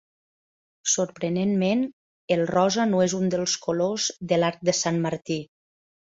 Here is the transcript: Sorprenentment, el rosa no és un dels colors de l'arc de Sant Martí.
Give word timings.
Sorprenentment, 0.91 1.83
el 2.35 2.41
rosa 2.51 2.85
no 2.93 3.01
és 3.07 3.13
un 3.17 3.27
dels 3.33 3.53
colors 3.65 4.07
de 4.31 4.39
l'arc 4.45 4.65
de 4.71 4.75
Sant 4.79 4.97
Martí. 5.05 5.37